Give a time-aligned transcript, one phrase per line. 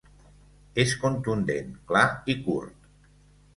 [0.83, 2.03] És contundent, clar
[2.35, 2.93] i curt.